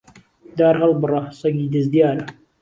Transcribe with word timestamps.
دار 0.57 0.75
ههڵبڕه 0.81 1.21
سهگی 1.39 1.65
دز 1.73 1.85
دیاره 1.93 2.23